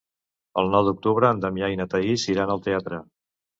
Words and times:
El 0.61 0.71
nou 0.75 0.87
d'octubre 0.87 1.29
en 1.35 1.45
Damià 1.45 1.71
i 1.75 1.79
na 1.83 1.89
Thaís 1.93 2.27
iran 2.37 2.57
al 2.57 2.67
teatre. 2.71 3.03